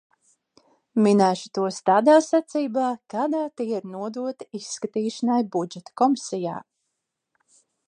Minēšu 1.07 1.51
tos 1.57 1.77
tādā 1.89 2.15
secībā, 2.27 2.87
kādā 3.15 3.43
tie 3.61 3.69
ir 3.75 3.87
nodoti 3.97 4.49
izskatīšanai 4.63 5.39
Budžeta 5.57 5.97
komisijā. 6.03 6.59